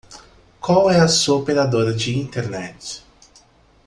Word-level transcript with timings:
Qual 0.59 0.89
é 0.89 0.99
a 0.99 1.07
sua 1.07 1.37
operadora 1.37 1.93
de 1.93 2.17
internet? 2.17 3.03